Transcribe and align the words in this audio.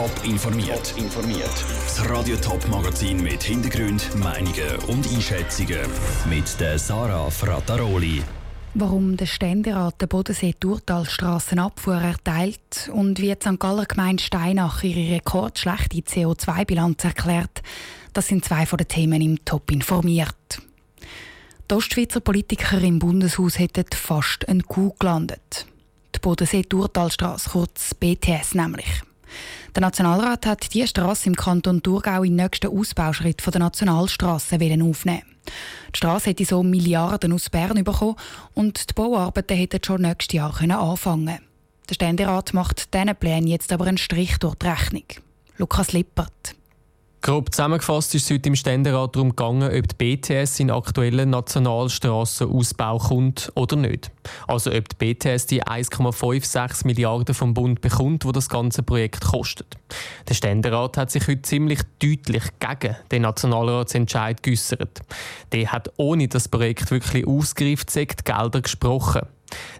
Top 0.00 0.24
informiert. 0.24 0.94
informiert. 0.96 1.64
Das 1.84 2.08
Radio 2.08 2.34
Top 2.36 2.66
Magazin 2.68 3.22
mit 3.22 3.42
Hintergrund, 3.42 4.08
Meinungen 4.16 4.76
und 4.88 5.06
Einschätzungen 5.12 5.80
mit 6.26 6.58
der 6.58 6.78
Sarah 6.78 7.28
Frataroli. 7.28 8.22
Warum 8.72 9.18
der 9.18 9.26
Ständerat 9.26 10.00
der 10.00 10.06
Bodensee 10.06 10.54
Durtalstrassen 10.58 11.58
erteilt 11.58 12.90
und 12.94 13.18
wie 13.18 13.34
die 13.34 13.46
St. 13.46 13.60
Galler 13.60 13.84
Gemeinde 13.84 14.22
Steinach 14.22 14.82
ihre 14.82 15.16
rekordschlechte 15.16 15.98
CO2-Bilanz 15.98 17.04
erklärt, 17.04 17.60
das 18.14 18.26
sind 18.26 18.42
zwei 18.42 18.64
von 18.64 18.78
den 18.78 18.88
Themen 18.88 19.20
im 19.20 19.44
Top 19.44 19.70
informiert. 19.70 20.62
Die 21.70 21.74
Ostschweizer 21.74 22.20
Politiker 22.20 22.80
im 22.80 23.00
Bundeshaus 23.00 23.58
hätten 23.58 23.84
fast 23.94 24.48
einen 24.48 24.62
Coup 24.62 24.98
gelandet. 24.98 25.66
Die 26.14 26.20
Bodensee-Durtalstrasse, 26.20 27.50
kurz 27.50 27.92
BTS 27.92 28.54
nämlich. 28.54 29.02
Der 29.74 29.82
Nationalrat 29.82 30.46
hat 30.46 30.74
diese 30.74 30.88
Straße 30.88 31.28
im 31.28 31.36
Kanton 31.36 31.82
Thurgau 31.82 32.22
in 32.22 32.36
den 32.36 32.44
nächsten 32.44 32.76
Ausbauschritt 32.76 33.42
der 33.46 33.60
Nationalstraße 33.60 34.54
aufnehmen. 34.54 35.22
Die 35.94 35.96
Straße 35.96 36.30
hätte 36.30 36.44
so 36.44 36.62
Milliarden 36.62 37.32
aus 37.32 37.50
Bern 37.50 37.82
bekommen 37.84 38.16
und 38.54 38.90
die 38.90 38.94
Bauarbeiten 38.94 39.56
hätten 39.56 39.80
schon 39.84 40.02
nächstes 40.02 40.34
Jahr 40.34 40.60
anfangen 40.60 41.26
können. 41.26 41.40
Der 41.88 41.94
Ständerat 41.94 42.52
macht 42.54 42.94
diesen 42.94 43.16
Plänen 43.16 43.48
jetzt 43.48 43.72
aber 43.72 43.86
einen 43.86 43.98
Strich 43.98 44.38
durch 44.38 44.56
die 44.56 44.66
Rechnung. 44.66 45.04
Lukas 45.56 45.92
Lippert. 45.92 46.54
Grob 47.22 47.52
zusammengefasst 47.52 48.14
ist 48.14 48.24
es 48.24 48.30
heute 48.30 48.48
im 48.48 48.56
Ständerat 48.56 49.14
darum 49.14 49.30
gegangen, 49.30 49.70
ob 49.70 49.88
die 49.88 50.16
BTS 50.16 50.58
in 50.58 50.70
aktuellen 50.70 51.28
Nationalstrassenausbau 51.28 52.96
kommt 52.96 53.52
oder 53.56 53.76
nicht. 53.76 54.10
Also 54.48 54.72
ob 54.72 54.88
die 54.88 54.96
BTS 54.96 55.44
die 55.44 55.62
1,56 55.62 56.86
Milliarden 56.86 57.34
vom 57.34 57.52
Bund 57.52 57.82
bekommt, 57.82 58.24
wo 58.24 58.32
das 58.32 58.48
ganze 58.48 58.82
Projekt 58.82 59.22
kostet. 59.22 59.76
Der 60.30 60.34
Ständerat 60.34 60.96
hat 60.96 61.10
sich 61.10 61.28
heute 61.28 61.42
ziemlich 61.42 61.80
deutlich 61.98 62.44
gegen 62.58 62.96
den 63.10 63.22
Nationalratsentscheid 63.22 64.42
geäußert. 64.42 65.00
Der 65.52 65.72
hat 65.72 65.92
ohne 65.98 66.26
das 66.26 66.48
Projekt 66.48 66.90
wirklich 66.90 67.26
ausgereift 67.26 67.92
Gelder 67.92 68.62
gesprochen. 68.62 69.26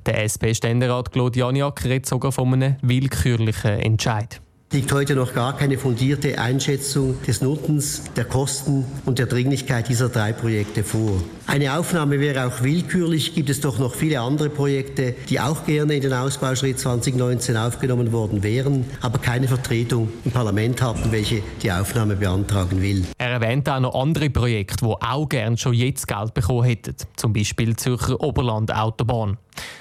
Der 0.05 0.23
SP-Ständerat 0.29 1.11
Claude 1.11 1.39
Janiak 1.39 1.85
redet 1.85 2.05
sogar 2.05 2.33
von 2.33 2.53
einem 2.53 2.77
willkürlichen 2.83 3.81
Entscheid 3.81 4.43
liegt 4.73 4.93
heute 4.93 5.17
noch 5.17 5.35
gar 5.35 5.57
keine 5.57 5.79
fundierte 5.79 6.39
Einschätzung 6.39 7.21
des 7.27 7.41
Nutzens, 7.41 8.05
der 8.15 8.25
Kosten 8.25 8.85
und 9.05 9.19
der 9.19 9.27
Dringlichkeit 9.27 9.89
dieser 9.89 10.09
drei 10.09 10.33
Projekte 10.33 10.85
vor. 10.85 11.21
Eine 11.49 11.77
Aufnahme 11.77 12.21
wäre 12.21 12.47
auch 12.47 12.63
willkürlich, 12.63 13.35
gibt 13.35 13.51
es 13.51 13.61
doch 13.61 13.81
noch 13.81 13.97
viele 13.97 14.21
andere 14.21 14.49
Projekte, 14.49 15.17
die 15.29 15.41
auch 15.41 15.67
gerne 15.67 15.95
in 15.95 16.03
den 16.03 16.13
Ausbauschritt 16.13 16.79
2019 16.79 17.57
aufgenommen 17.57 18.13
worden 18.13 18.45
wären, 18.45 18.85
aber 19.01 19.19
keine 19.19 19.49
Vertretung 19.49 20.09
im 20.25 20.31
Parlament 20.31 20.81
hatten, 20.81 21.11
welche 21.11 21.43
die 21.61 21.73
Aufnahme 21.73 22.15
beantragen 22.15 22.81
will. 22.81 23.05
Er 23.19 23.31
erwähnt 23.31 23.69
auch 23.69 23.81
noch 23.81 23.97
andere 23.97 24.31
Projekte, 24.31 24.87
die 24.87 24.95
auch 25.01 25.29
gern 25.29 25.57
schon 25.57 25.75
jetzt 25.75 26.07
Geld 26.07 26.33
bekommen 26.33 26.63
hätten, 26.63 26.95
zum 27.17 27.33
Beispiel 27.33 27.75
Zürcher 27.75 28.21
Oberland-Autobahn. 28.21 29.37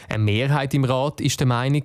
Eine 0.09 0.23
Mehrheit 0.23 0.73
im 0.73 0.83
Rat 0.83 1.21
ist 1.21 1.39
der 1.39 1.47
Meinung, 1.47 1.83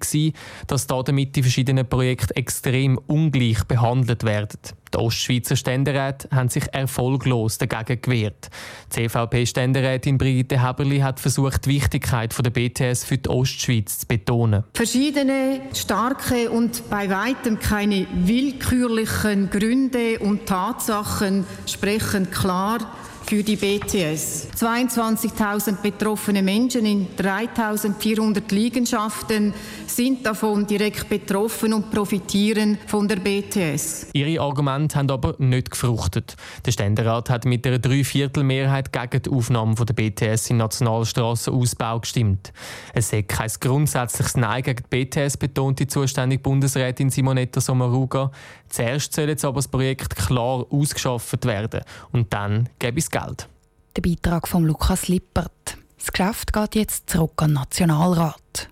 dass 0.66 0.86
damit 0.86 1.36
die 1.36 1.42
verschiedenen 1.42 1.86
Projekte 1.86 2.34
extrem 2.34 2.93
ungleich 2.98 3.64
behandelt 3.64 4.24
werden. 4.24 4.58
Die 4.92 4.98
Ostschweizer 4.98 5.56
Ständeräte 5.56 6.28
haben 6.30 6.48
sich 6.48 6.72
erfolglos 6.72 7.58
dagegen 7.58 8.00
gewehrt. 8.00 8.48
Die 8.94 9.08
CVP-Ständerätin 9.08 10.18
Brigitte 10.18 10.62
Heberli 10.62 11.00
hat 11.00 11.18
versucht, 11.18 11.66
die 11.66 11.70
Wichtigkeit 11.70 12.34
der 12.44 12.50
BTS 12.50 13.04
für 13.04 13.18
die 13.18 13.28
Ostschweiz 13.28 14.00
zu 14.00 14.06
betonen. 14.06 14.62
Verschiedene 14.74 15.62
starke 15.74 16.50
und 16.50 16.88
bei 16.90 17.10
weitem 17.10 17.58
keine 17.58 18.06
willkürlichen 18.14 19.50
Gründe 19.50 20.20
und 20.20 20.46
Tatsachen 20.46 21.44
sprechen 21.66 22.30
klar 22.30 22.78
für 23.26 23.42
die 23.42 23.56
BTS. 23.56 24.48
22.000 24.56 25.80
betroffene 25.82 26.42
Menschen 26.42 26.84
in 26.84 27.06
3.400 27.16 28.54
Liegenschaften 28.54 29.54
sind 29.86 30.26
davon 30.26 30.66
direkt 30.66 31.08
betroffen 31.08 31.72
und 31.72 31.90
profitieren 31.90 32.78
von 32.86 33.08
der 33.08 33.16
BTS. 33.16 34.08
Ihre 34.12 34.40
Argumente 34.40 34.98
haben 34.98 35.10
aber 35.10 35.34
nicht 35.38 35.70
gefruchtet. 35.70 36.36
Der 36.66 36.72
Ständerat 36.72 37.30
hat 37.30 37.44
mit 37.44 37.66
einer 37.66 37.78
Dreiviertelmehrheit 37.78 38.92
gegen 38.92 39.22
die 39.22 39.30
Aufnahme 39.30 39.74
der 39.74 39.94
BTS 39.94 40.50
im 40.50 40.58
Nationalstrassenausbau 40.58 42.00
gestimmt. 42.00 42.52
Es 42.92 43.08
sei 43.10 43.22
kein 43.22 43.50
grundsätzliches 43.58 44.36
Nein 44.36 44.62
gegen 44.62 44.82
die 44.82 45.04
BTS, 45.04 45.36
betont 45.36 45.78
die 45.78 45.86
zuständige 45.86 46.42
Bundesrätin 46.42 47.10
Simonetta 47.10 47.60
Sommaruga. 47.60 48.30
Zuerst 48.68 49.14
soll 49.14 49.28
jetzt 49.28 49.44
aber 49.44 49.56
das 49.56 49.68
Projekt 49.68 50.16
klar 50.16 50.66
ausgeschafft 50.68 51.46
werden 51.46 51.82
und 52.10 52.32
dann 52.32 52.68
gäbe 52.80 52.98
es 52.98 53.08
Geld. 53.14 53.48
Der 53.94 54.02
Beitrag 54.02 54.48
von 54.48 54.64
Lukas 54.64 55.06
Lippert. 55.06 55.78
Das 55.98 56.10
Geschäft 56.10 56.52
geht 56.52 56.74
jetzt 56.74 57.08
zurück 57.08 57.40
an 57.42 57.50
den 57.50 57.54
Nationalrat. 57.54 58.68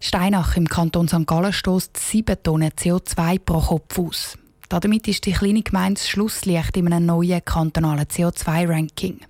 Steinach 0.00 0.56
im 0.56 0.66
Kanton 0.66 1.06
St. 1.06 1.26
Gallen 1.26 1.52
stößt 1.52 1.94
7 1.94 2.42
Tonnen 2.42 2.70
CO2 2.70 3.40
pro 3.40 3.60
Kopf 3.60 3.98
aus. 3.98 4.38
Damit 4.70 5.06
ist 5.06 5.26
die 5.26 5.32
kleine 5.32 5.62
Gemeinde 5.62 6.00
das 6.00 6.08
Schlusslicht 6.08 6.78
in 6.78 6.90
einem 6.90 7.04
neuen 7.04 7.44
kantonalen 7.44 8.06
CO2-Ranking. 8.06 9.20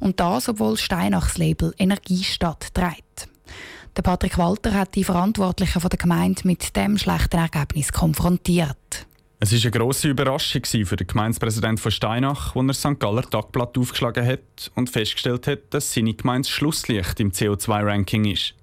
Und 0.00 0.18
das, 0.18 0.48
obwohl 0.48 0.78
Steinach 0.78 1.26
das 1.26 1.36
Label 1.36 1.74
Energiestadt 1.76 2.72
trägt. 2.72 3.28
Der 3.94 4.02
Patrick 4.02 4.38
Walter 4.38 4.72
hat 4.72 4.94
die 4.94 5.04
Verantwortlichen 5.04 5.82
der 5.86 5.98
Gemeinde 5.98 6.40
mit 6.44 6.74
dem 6.74 6.96
schlechten 6.96 7.36
Ergebnis 7.36 7.92
konfrontiert. 7.92 9.06
Es 9.38 9.52
war 9.52 9.60
eine 9.60 9.70
grosse 9.70 10.08
Überraschung 10.08 10.64
für 10.64 10.96
den 10.96 11.06
Gemeindepräsidenten 11.06 11.76
von 11.76 11.90
Steinach, 11.92 12.56
als 12.56 12.68
er 12.68 12.92
St. 12.92 13.00
Galler 13.00 13.22
Tagblatt 13.22 13.76
aufgeschlagen 13.76 14.26
hat 14.26 14.70
und 14.74 14.88
festgestellt 14.88 15.46
hat, 15.46 15.58
dass 15.70 15.92
seine 15.92 16.14
Gemeinde 16.14 16.48
Schlusslicht 16.48 17.20
im 17.20 17.32
CO2-Ranking 17.32 18.24
ist. 18.24 18.54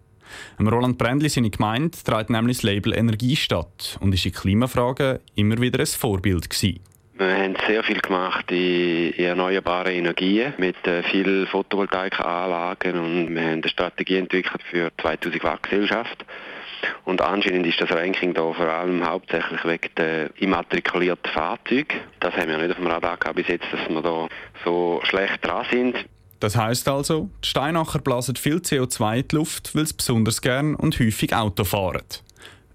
Roland 0.60 0.98
Brändli, 0.98 1.30
seine 1.30 1.52
Gemeinde, 1.52 1.96
trägt 2.04 2.32
nämlich 2.32 2.58
das 2.58 2.64
Label 2.64 2.98
Energiestadt 2.98 4.00
und 4.00 4.16
ist 4.16 4.26
in 4.26 4.32
Klimafragen 4.32 5.20
immer 5.36 5.60
wieder 5.60 5.80
ein 5.80 5.86
Vorbild 5.86 6.50
gewesen. 6.50 6.80
Wir 7.16 7.38
haben 7.38 7.56
sehr 7.68 7.84
viel 7.84 8.00
gemacht 8.00 8.52
in, 8.52 9.14
erneuerbare 9.14 9.94
Energien 9.94 10.56
mit 10.58 10.76
äh, 10.88 11.04
vielen 11.04 11.46
Photovoltaikanlagen 11.46 12.98
und 12.98 13.36
wir 13.36 13.42
haben 13.44 13.52
eine 13.52 13.70
Strategie 13.70 14.18
entwickelt 14.18 14.64
für 14.72 14.92
2000 15.00 15.44
Watt 15.44 15.62
Gesellschaft. 15.62 16.26
Und 17.06 17.22
anscheinend 17.22 17.68
ist 17.68 17.82
das 17.82 17.92
Ranking 17.92 18.34
da 18.34 18.54
vor 18.54 18.68
allem 18.68 19.06
hauptsächlich 19.06 19.64
wegen 19.66 19.90
der 19.98 20.30
immatrikulierten 20.38 21.32
Fahrzeuge. 21.32 21.96
Das 22.20 22.34
haben 22.36 22.48
wir 22.48 22.58
nicht 22.58 22.72
auf 22.72 22.78
dem 22.78 22.88
Radar 22.88 23.18
gehabt 23.18 23.36
bis 23.36 23.48
jetzt, 23.48 23.66
dass 23.72 23.90
wir 23.90 24.02
da 24.02 24.28
so 24.64 25.02
schlecht 25.04 25.46
dran 25.46 25.66
sind. 25.70 26.06
Das 26.40 26.56
heisst 26.58 26.88
also, 26.90 27.30
die 27.44 27.48
Steinacher 27.48 28.00
blasen 28.00 28.36
viel 28.36 28.58
CO2 28.58 29.20
in 29.20 29.28
die 29.28 29.36
Luft, 29.36 29.76
weil 29.76 29.86
sie 29.86 29.96
besonders 29.96 30.42
gern 30.42 30.76
und 30.76 31.00
häufig 31.00 31.34
Auto 31.34 31.64
fahren. 31.64 32.04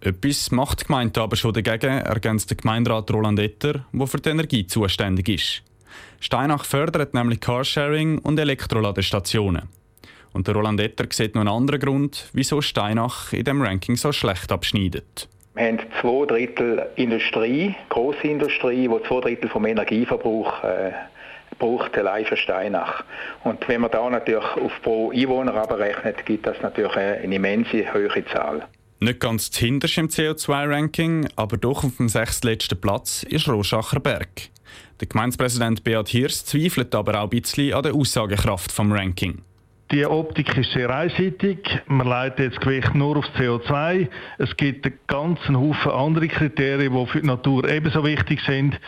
Etwas 0.01 0.51
macht 0.51 0.81
die 0.81 0.85
Gemeinde 0.85 1.21
aber 1.21 1.37
schon 1.37 1.53
dagegen, 1.53 1.99
ergänzt 1.99 2.51
der 2.51 2.57
Gemeinderat 2.57 3.11
Roland 3.11 3.39
Etter, 3.41 3.85
der 3.93 4.07
für 4.07 4.19
die 4.19 4.29
Energie 4.29 4.67
zuständig 4.67 5.29
ist. 5.29 5.63
Steinach 6.21 6.65
fördert 6.65 7.15
nämlich 7.15 7.41
Carsharing 7.41 8.19
und 8.19 8.39
Elektroladestationen. 8.39 9.69
Und 10.39 10.47
der 10.47 10.55
Roland 10.55 10.81
Etter 10.81 11.05
sieht 11.11 11.35
noch 11.35 11.41
einen 11.41 11.49
anderen 11.49 11.81
Grund, 11.81 12.29
wieso 12.33 12.61
Steinach 12.61 13.33
in 13.33 13.43
dem 13.43 13.61
Ranking 13.61 13.97
so 13.97 14.13
schlecht 14.13 14.53
abschneidet. 14.53 15.29
Wir 15.57 15.67
haben 15.67 15.81
zwei 16.01 16.27
Drittel 16.27 16.87
Industrie, 16.95 17.75
grosse 17.89 18.29
Industrie, 18.29 18.87
die 18.87 19.09
zwei 19.09 19.21
Drittel 19.21 19.51
vom 19.51 19.67
Energieverbrauch 19.67 20.63
äh, 20.63 20.93
braucht 21.59 21.99
allein 21.99 22.25
für 22.25 22.37
Steinach. 22.37 23.03
Und 23.43 23.67
wenn 23.67 23.81
man 23.81 23.91
da 23.91 24.09
natürlich 24.09 24.45
auf 24.45 24.71
pro 24.85 25.11
Einwohner 25.11 25.55
abrechnet, 25.55 26.25
gibt 26.25 26.47
das 26.47 26.63
natürlich 26.63 26.95
eine 26.95 27.35
immense 27.35 27.93
höhere 27.93 28.25
Zahl. 28.27 28.69
Nicht 29.01 29.19
ganz 29.19 29.51
zuhinterst 29.51 29.99
im 29.99 30.07
CO2-Ranking, 30.07 31.31
aber 31.35 31.57
doch 31.57 31.83
auf 31.83 31.97
dem 31.97 32.09
sechstletzten 32.09 32.81
Platz 32.81 33.25
ist 33.25 33.49
Rorschacher 33.49 33.99
Berg. 33.99 34.51
Der 35.01 35.09
Gemeindepräsident 35.09 35.83
Beat 35.83 36.07
Hirs 36.11 36.45
zweifelt 36.45 36.95
aber 36.95 37.19
auch 37.19 37.25
ein 37.25 37.31
bisschen 37.31 37.75
an 37.75 37.83
der 37.83 37.95
Aussagekraft 37.95 38.71
vom 38.71 38.93
Ranking. 38.93 39.43
Die 39.91 40.05
Optik 40.05 40.55
ist 40.59 40.73
sehr 40.73 40.91
einseitig. 40.91 41.81
Man 41.87 42.07
leitet 42.07 42.53
jetzt 42.53 42.61
Gewicht 42.61 42.95
nur 42.95 43.17
aufs 43.17 43.31
CO2. 43.39 44.09
Es 44.37 44.55
gibt 44.59 44.85
einen 44.85 44.99
ganzen 45.07 45.59
Haufen 45.59 45.91
andere 45.91 46.29
Kriterien, 46.29 46.93
die 46.93 47.07
für 47.07 47.23
die 47.23 47.27
Natur 47.27 47.67
ebenso 47.67 48.05
wichtig 48.05 48.41
sind. 48.43 48.79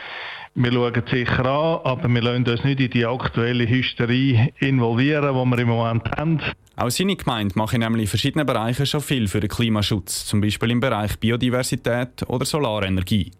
Wir 0.54 0.72
schauen 0.72 0.92
es 0.94 1.10
sicher 1.10 1.46
an, 1.46 1.80
aber 1.84 2.06
wir 2.06 2.20
lassen 2.20 2.46
uns 2.46 2.64
nicht 2.64 2.80
in 2.80 2.90
die 2.90 3.06
aktuelle 3.06 3.66
Hysterie 3.66 4.52
involvieren, 4.58 5.34
die 5.34 5.50
wir 5.50 5.58
im 5.58 5.68
Moment 5.68 6.10
haben. 6.18 6.40
Auch 6.76 6.90
seine 6.90 7.16
Gemeinde 7.16 7.54
macht 7.56 7.78
nämlich 7.78 8.02
in 8.02 8.08
verschiedenen 8.08 8.46
Bereichen 8.46 8.84
schon 8.84 9.00
viel 9.00 9.26
für 9.26 9.40
den 9.40 9.48
Klimaschutz, 9.48 10.26
zum 10.26 10.42
Beispiel 10.42 10.70
im 10.72 10.80
Bereich 10.80 11.18
Biodiversität 11.18 12.28
oder 12.28 12.44
Solarenergie. 12.44 13.30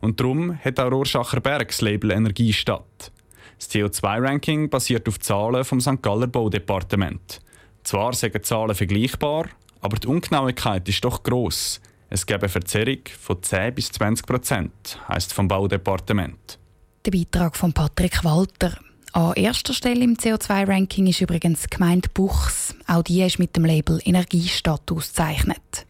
Und 0.00 0.18
darum 0.18 0.58
hat 0.58 0.80
auch 0.80 0.90
Rorschacher 0.90 1.40
Berg 1.40 1.68
das 1.68 1.80
Label 1.82 2.10
Energiestadt. 2.10 3.12
Das 3.58 3.70
CO2-Ranking 3.70 4.68
basiert 4.68 5.08
auf 5.08 5.18
Zahlen 5.20 5.64
vom 5.64 5.80
St. 5.80 6.02
Galler 6.02 6.26
Baudepartement. 6.26 7.40
Zwar 7.84 8.12
sind 8.12 8.44
Zahlen 8.44 8.74
vergleichbar, 8.74 9.46
aber 9.80 9.96
die 9.96 10.08
Ungenauigkeit 10.08 10.88
ist 10.88 11.04
doch 11.04 11.22
gross. 11.22 11.80
Es 12.08 12.26
gäbe 12.26 12.42
eine 12.42 12.48
Verzerrung 12.48 12.98
von 13.18 13.42
10 13.42 13.74
bis 13.74 13.90
20 13.92 14.26
Prozent, 14.26 15.00
heisst 15.08 15.32
vom 15.32 15.48
Baudepartement. 15.48 16.58
Der 17.04 17.10
Beitrag 17.10 17.56
von 17.56 17.72
Patrick 17.72 18.24
Walter. 18.24 18.78
An 19.12 19.32
erster 19.34 19.72
Stelle 19.72 20.04
im 20.04 20.16
CO2-Ranking 20.16 21.06
ist 21.06 21.20
übrigens 21.20 21.62
die 21.62 21.70
Gemeinde 21.70 22.08
Buchs. 22.12 22.74
Auch 22.86 23.02
die 23.02 23.22
ist 23.22 23.38
mit 23.38 23.56
dem 23.56 23.64
Label 23.64 24.00
Energiestadt 24.04 24.92
ausgezeichnet. 24.92 25.86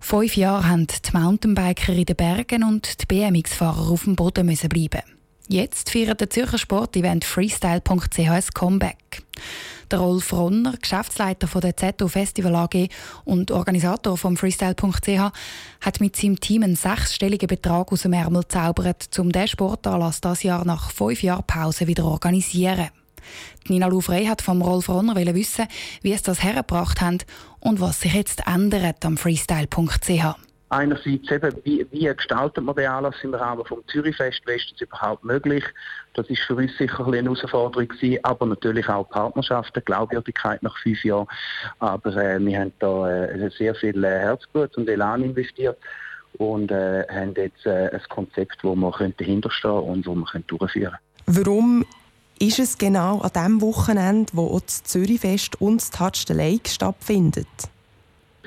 Fünf 0.00 0.36
Jahre 0.36 0.68
haben 0.68 0.86
die 0.86 1.16
Mountainbiker 1.16 1.92
in 1.92 2.04
den 2.04 2.14
Bergen 2.14 2.62
und 2.62 3.00
die 3.00 3.06
BMX-Fahrer 3.06 3.90
auf 3.90 4.04
dem 4.04 4.14
Boden 4.14 4.46
bleiben. 4.46 5.15
Jetzt 5.48 5.90
feiert 5.90 6.20
der 6.20 6.28
Zürcher 6.28 6.58
Sportevent 6.58 7.24
freestyle.ch 7.24 8.18
ein 8.18 8.42
Comeback. 8.52 9.22
Der 9.92 10.00
Rolf 10.00 10.32
Ronner, 10.32 10.74
Geschäftsleiter 10.76 11.46
von 11.46 11.60
der 11.60 11.76
ZO 11.76 12.08
Festival 12.08 12.56
AG 12.56 12.88
und 13.24 13.52
Organisator 13.52 14.16
vom 14.16 14.36
Freestyle.ch, 14.36 15.30
hat 15.80 16.00
mit 16.00 16.16
seinem 16.16 16.40
Team 16.40 16.64
einen 16.64 16.74
sechsstelligen 16.74 17.46
Betrag 17.46 17.92
aus 17.92 18.02
dem 18.02 18.12
Ärmel 18.12 18.42
gezaubert, 18.42 19.16
um 19.20 19.30
diesen 19.30 19.46
Sportanlass 19.46 20.20
das 20.20 20.42
Jahr 20.42 20.64
nach 20.64 20.90
fünf 20.90 21.22
Jahren 21.22 21.46
Pause 21.46 21.86
wieder 21.86 22.02
zu 22.02 22.08
organisieren. 22.08 22.88
Nina 23.68 23.86
Louvre 23.86 24.28
hat 24.28 24.42
vom 24.42 24.62
Rolf 24.62 24.88
Ronner 24.88 25.14
wissen, 25.14 25.66
wie 26.02 26.12
es 26.12 26.22
das 26.22 26.42
hergebracht 26.42 27.00
hat 27.00 27.24
und 27.60 27.80
was 27.80 28.00
sich 28.00 28.14
jetzt 28.14 28.48
ändert 28.48 29.04
am 29.04 29.16
Freestyle.ch. 29.16 30.45
Einerseits 30.68 31.30
eben, 31.30 31.54
wie, 31.62 31.86
wie 31.92 32.12
gestaltet 32.12 32.64
man 32.64 32.74
den 32.74 32.88
Anlass 32.88 33.14
im 33.22 33.34
Rahmen 33.34 33.64
vom 33.64 33.86
Zürichfest? 33.86 34.42
Das 34.46 34.80
überhaupt 34.80 35.24
möglich? 35.24 35.64
Das 36.14 36.28
ist 36.28 36.42
für 36.42 36.56
uns 36.56 36.76
sicher 36.76 37.06
ein 37.06 37.14
eine 37.14 37.22
Herausforderung 37.22 37.86
gewesen, 37.86 38.18
aber 38.24 38.46
natürlich 38.46 38.88
auch 38.88 39.08
Partnerschaften, 39.08 39.82
Glaubwürdigkeit 39.84 40.62
nach 40.64 40.76
fünf 40.78 41.04
Jahren. 41.04 41.28
Aber 41.78 42.16
äh, 42.16 42.44
wir 42.44 42.58
haben 42.58 42.72
da 42.80 43.08
äh, 43.08 43.50
sehr 43.50 43.76
viel 43.76 44.02
äh, 44.02 44.18
Herzblut 44.18 44.76
und 44.76 44.88
Elan 44.88 45.22
investiert 45.22 45.78
und 46.38 46.72
äh, 46.72 47.04
haben 47.08 47.34
jetzt 47.36 47.64
äh, 47.64 47.90
ein 47.92 48.02
Konzept, 48.08 48.64
wo 48.64 48.74
wir 48.74 49.12
dahinterstehen 49.16 49.70
und 49.70 50.06
wo 50.06 50.14
wir 50.16 50.26
durchführen 50.46 50.96
können. 51.26 51.44
Warum 51.44 51.84
ist 52.38 52.58
es 52.58 52.76
genau 52.76 53.20
an 53.20 53.30
dem 53.34 53.60
Wochenende, 53.60 54.32
wo 54.34 54.58
das 54.58 54.82
Zürichfest 54.82 55.60
und 55.60 55.80
das 55.80 55.90
Touch 55.90 56.24
the 56.26 56.34
Lake 56.34 56.68
stattfindet? 56.68 57.46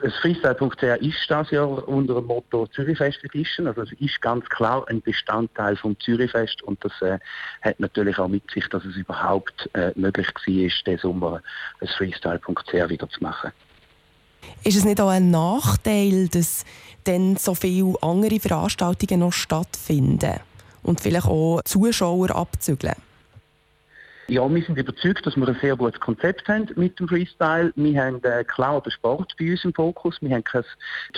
Das 0.01 0.13
Freestyle.ch 0.15 0.83
ist 1.01 1.29
das 1.29 1.51
Jahr 1.51 1.87
unter 1.87 2.15
dem 2.15 2.25
Motto 2.25 2.67
Zürichfest 2.67 3.23
Edition. 3.23 3.67
Also 3.67 3.81
es 3.81 3.91
ist 3.93 4.21
ganz 4.21 4.47
klar 4.49 4.85
ein 4.87 5.01
Bestandteil 5.01 5.75
vom 5.75 5.99
Zürichfest 5.99 6.61
und 6.63 6.83
das 6.83 6.91
äh, 7.01 7.19
hat 7.61 7.79
natürlich 7.79 8.17
auch 8.17 8.27
mit 8.27 8.49
sich, 8.51 8.67
dass 8.69 8.85
es 8.85 8.95
überhaupt 8.95 9.69
äh, 9.73 9.91
möglich 9.95 10.27
war, 10.27 10.43
diesen 10.45 10.97
Sommer 10.99 11.41
das 11.79 11.91
Freestyle.ch 11.95 12.73
wieder 12.89 13.09
zu 13.09 13.21
machen. 13.21 13.51
Ist 14.63 14.77
es 14.77 14.85
nicht 14.85 15.01
auch 15.01 15.09
ein 15.09 15.31
Nachteil, 15.31 16.27
dass 16.27 16.65
dann 17.03 17.35
so 17.37 17.55
viele 17.55 17.95
andere 18.01 18.39
Veranstaltungen 18.39 19.21
noch 19.21 19.33
stattfinden 19.33 20.39
und 20.83 21.01
vielleicht 21.01 21.27
auch 21.27 21.61
Zuschauer 21.63 22.35
abzügeln? 22.35 22.95
Ja, 24.29 24.47
wir 24.47 24.61
sind 24.61 24.77
überzeugt, 24.77 25.25
dass 25.25 25.35
wir 25.35 25.47
ein 25.47 25.57
sehr 25.59 25.75
gutes 25.75 25.99
Konzept 25.99 26.47
haben 26.47 26.67
mit 26.75 26.99
dem 26.99 27.07
Freestyle. 27.07 27.73
Wir 27.75 28.03
haben 28.03 28.23
äh, 28.23 28.43
klar 28.43 28.79
den 28.79 28.91
Sport 28.91 29.33
bei 29.39 29.49
uns 29.49 29.65
im 29.65 29.73
Fokus. 29.73 30.17
Wir 30.21 30.35
haben 30.35 30.43
kein, 30.43 30.63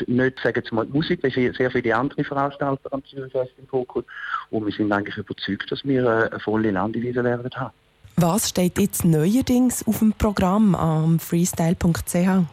nicht, 0.07 0.39
sagen 0.39 0.63
wir 0.63 0.73
mal, 0.73 0.85
die 0.85 0.93
Musik, 0.93 1.21
wie 1.21 1.51
sehr 1.51 1.71
viele 1.71 1.93
andere 1.93 2.23
Veranstalter 2.23 2.93
am 2.93 3.03
Zürichfest 3.03 3.51
im 3.57 3.67
Fokus. 3.67 4.05
Und 4.49 4.65
wir 4.65 4.71
sind 4.71 4.93
eigentlich 4.93 5.17
überzeugt, 5.17 5.69
dass 5.69 5.83
wir 5.83 6.05
äh, 6.05 6.29
eine 6.29 6.39
volle 6.39 6.71
Landewiese 6.71 7.21
werden 7.21 7.51
haben. 7.53 7.73
Was 8.15 8.47
steht 8.47 8.79
jetzt 8.79 9.03
neuerdings 9.03 9.85
auf 9.85 9.99
dem 9.99 10.13
Programm 10.13 10.73
am 10.73 11.19
freestyle.ch? 11.19 12.45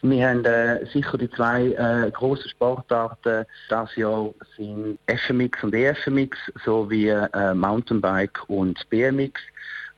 Wir 0.00 0.28
haben 0.28 0.44
äh, 0.46 0.86
sicher 0.86 1.18
die 1.18 1.28
zwei 1.30 1.66
äh, 1.72 2.10
grossen 2.12 2.48
Sportarten 2.48 3.44
das 3.68 3.94
Jahr 3.96 4.30
sind 4.56 4.98
FMX 5.06 5.64
und 5.64 5.74
EFMX 5.74 6.38
sowie 6.64 7.08
äh, 7.08 7.52
Mountainbike 7.52 8.38
und 8.48 8.88
BMX 8.88 9.40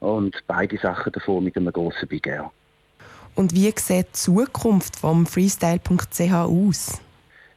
und 0.00 0.37
beide 0.47 0.76
Sachen 0.79 1.12
davon 1.12 1.44
mit 1.44 1.56
einem 1.56 1.73
grossen 1.73 2.08
Big 2.08 2.26
Air. 2.26 2.50
Und 3.35 3.55
wie 3.55 3.73
sieht 3.76 4.08
die 4.08 4.12
Zukunft 4.12 4.97
vom 4.97 5.25
Freestyle.ch 5.26 6.32
aus? 6.32 7.00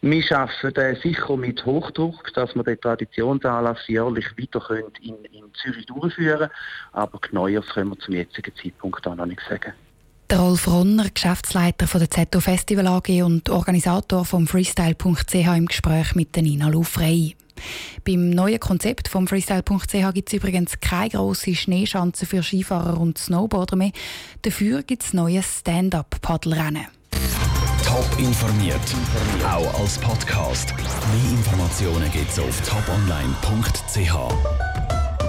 Wir 0.01 0.37
arbeiten 0.37 0.79
äh, 0.81 0.95
sicher 0.95 1.37
mit 1.37 1.65
Hochdruck, 1.65 2.33
dass 2.33 2.53
wir 2.55 2.63
den 2.63 2.79
Traditionsanlass 2.79 3.87
jährlich 3.87 4.37
weiter 4.37 4.59
können 4.59 4.91
in, 5.01 5.15
in 5.31 5.45
Zürich 5.53 5.85
durchführen 5.85 6.39
können. 6.39 6.51
Aber 6.91 7.19
genaueres 7.19 7.67
können 7.69 7.91
wir 7.91 7.99
zum 7.99 8.13
jetzigen 8.13 8.53
Zeitpunkt 8.53 9.07
auch 9.07 9.15
noch 9.15 9.25
nicht 9.25 9.41
sagen. 9.49 9.71
Rolf 10.35 10.67
Ronner, 10.67 11.09
Geschäftsleiter 11.13 11.87
von 11.87 11.99
der 11.99 12.09
ZO 12.09 12.39
Festival 12.39 12.87
AG 12.87 13.23
und 13.23 13.49
Organisator 13.49 14.25
vom 14.25 14.47
Freestyle.ch 14.47 15.33
im 15.33 15.67
Gespräch 15.67 16.15
mit 16.15 16.35
Nina 16.35 16.69
Lufrey. 16.69 17.35
Beim 18.03 18.31
neuen 18.31 18.59
Konzept 18.59 19.07
vom 19.07 19.27
Freestyle.ch 19.27 20.13
gibt 20.13 20.29
es 20.29 20.33
übrigens 20.33 20.79
keine 20.79 21.09
grosse 21.09 21.55
Schneeschanze 21.55 22.25
für 22.25 22.41
Skifahrer 22.41 22.99
und 22.99 23.17
Snowboarder 23.17 23.75
mehr. 23.75 23.91
Dafür 24.41 24.81
gibt 24.81 25.03
es 25.03 25.13
neue 25.13 25.43
Stand-up-Paddelrennen. 25.43 26.87
Top 27.85 28.07
informiert, 28.17 28.81
auch 29.45 29.79
als 29.79 29.99
Podcast. 29.99 30.73
Mehr 30.75 31.31
Informationen 31.31 32.11
gibt 32.11 32.31
es 32.31 32.39
auf 32.39 32.61
toponline.ch. 32.61 34.72